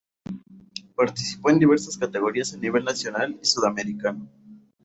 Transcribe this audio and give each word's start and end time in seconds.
Participó 0.95 1.51
en 1.51 1.59
diversas 1.59 1.95
categorías 1.95 2.55
a 2.55 2.57
nivel 2.57 2.83
nacional 2.83 3.37
y 3.39 3.45
sudamericano. 3.45 4.27